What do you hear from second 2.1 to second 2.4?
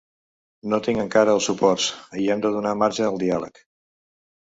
i